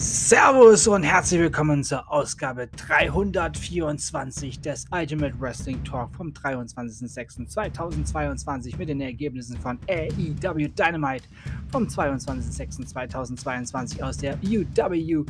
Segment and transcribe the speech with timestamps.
[0.00, 9.00] Servus und herzlich willkommen zur Ausgabe 324 des Ultimate Wrestling Talk vom 23.06.2022 mit den
[9.00, 11.24] Ergebnissen von AEW Dynamite
[11.72, 15.24] vom 22.06.2022 aus der UW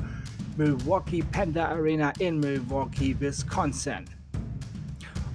[0.59, 4.18] Milwaukee Panda Arena in Milwaukee, Wisconsin.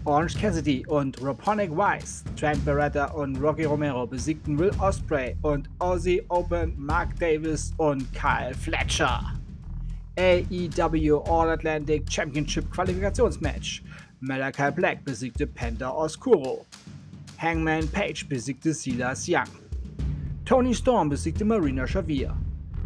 [0.06, 6.22] Orange Cassidy und Raponic Weiss, Trent Beretta und Rocky Romero besiegten Will Osprey und Aussie
[6.28, 9.22] Open Mark Davis und Kyle Fletcher.
[10.18, 13.82] AEW All Atlantic Championship Qualifikationsmatch.
[14.20, 16.66] Malachi Black besiegte Penta Oscuro.
[17.38, 19.48] Hangman Page besiegte Silas Young.
[20.44, 22.36] Tony Storm besiegte Marina Shavir.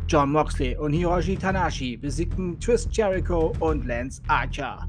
[0.08, 4.88] John Moxley und Hiroshi Tanashi besiegten Twist Jericho und Lance Archer.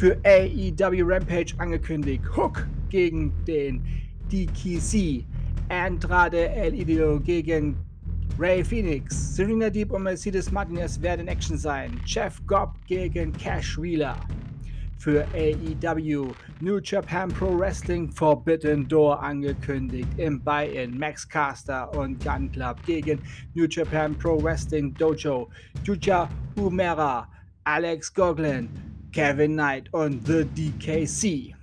[0.00, 3.82] Für AEW Rampage angekündigt Hook gegen den
[4.32, 5.26] DKC.
[5.68, 7.76] Andrade El Idolo gegen
[8.38, 12.00] Ray Phoenix, Serena Deep und Mercedes Martinez werden in Action sein.
[12.06, 14.16] Jeff Gobb gegen Cash Wheeler.
[14.96, 20.08] Für AEW New Japan Pro Wrestling Forbidden Door angekündigt.
[20.16, 23.20] Im Buy-In Max Caster und Gun Club gegen
[23.52, 25.50] New Japan Pro Wrestling Dojo.
[25.84, 26.26] Juja
[26.56, 27.28] Umera,
[27.64, 28.70] Alex Goglin,
[29.12, 31.54] Kevin Knight und The DKC.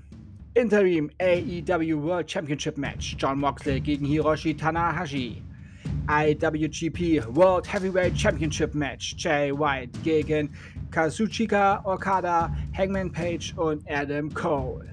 [0.55, 3.15] Interim AEW World Championship Match.
[3.17, 5.41] John Moxley gegen Hiroshi Tanahashi.
[6.09, 9.15] IWGP World Heavyweight Championship Match.
[9.15, 10.49] Jay White gegen
[10.89, 14.83] Kazuchika Okada, Hangman Page und Adam Cole.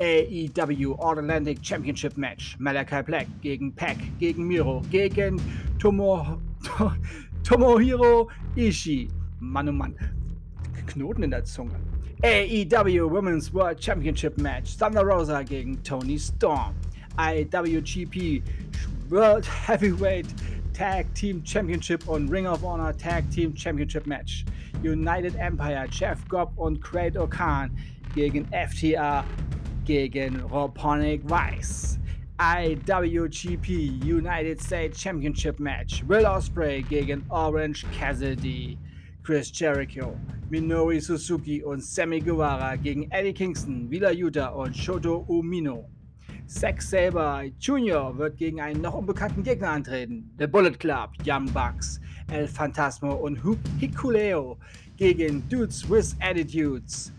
[0.00, 2.56] AEW All Atlantic Championship Match.
[2.58, 5.38] Malachi Black gegen Pack, gegen Miro, gegen
[5.78, 6.40] Tomo,
[7.42, 9.10] Tomohiro Ishii.
[9.40, 10.19] Mann oh Mann.
[10.86, 11.76] Knoten in der Zunge.
[12.22, 14.76] AEW Women's World Championship Match.
[14.76, 16.74] Thunder Rosa gegen Tony Storm.
[17.16, 18.42] IWGP
[19.08, 20.26] World Heavyweight
[20.72, 24.44] Tag Team Championship und Ring of Honor Tag Team Championship Match.
[24.82, 27.70] United Empire, Jeff Gobb und Craig Khan
[28.14, 29.24] gegen FTA
[29.84, 31.98] gegen Robonic Weiss.
[32.38, 36.02] IWGP United States Championship Match.
[36.06, 38.78] Will Ospreay gegen Orange Cassidy.
[39.22, 40.18] Chris Jericho,
[40.50, 45.88] Minoru Suzuki und Sammy Guevara gegen Eddie Kingston, Wheeler Yuta und Shoto Umino.
[46.48, 48.18] Zack Saber Jr.
[48.18, 50.28] wird gegen einen noch unbekannten Gegner antreten.
[50.40, 52.00] The Bullet Club, Young Bucks,
[52.32, 53.38] El Fantasmo und
[53.78, 54.58] Hikuleo
[54.96, 57.12] gegen Dudes with Attitudes.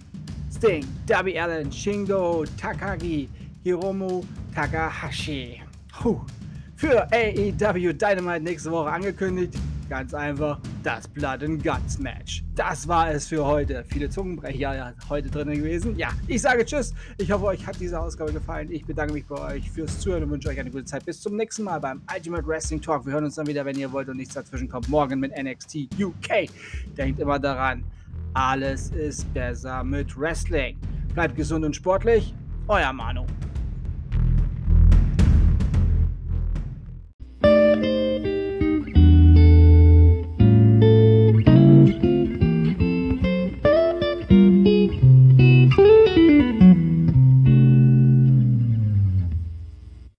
[0.54, 3.30] Sting, Darby Allen, Shingo Takagi,
[3.64, 5.62] Hiromu Takahashi.
[6.02, 6.20] Puh.
[6.76, 9.54] Für AEW Dynamite nächste Woche angekündigt.
[9.88, 12.44] Ganz einfach das Blood and Guts Match.
[12.56, 13.84] Das war es für heute.
[13.88, 15.98] Viele Zungenbrecher heute drin gewesen.
[15.98, 16.94] Ja, ich sage Tschüss.
[17.18, 18.72] Ich hoffe, euch hat diese Ausgabe gefallen.
[18.72, 21.06] Ich bedanke mich bei euch fürs Zuhören und wünsche euch eine gute Zeit.
[21.06, 23.06] Bis zum nächsten Mal beim Ultimate Wrestling Talk.
[23.06, 24.90] Wir hören uns dann wieder, wenn ihr wollt und nichts dazwischen kommt.
[24.90, 26.50] Morgen mit NXT UK.
[26.98, 27.84] Denkt immer daran,
[28.34, 30.78] alles ist besser mit Wrestling.
[31.14, 32.34] Bleibt gesund und sportlich.
[32.68, 33.26] Euer Manu.